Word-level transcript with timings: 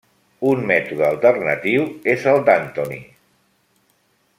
Un 0.51 0.63
mètode 0.71 1.05
alternatiu 1.09 1.85
és 2.17 2.27
el 2.35 2.43
d'Antony. 2.49 2.99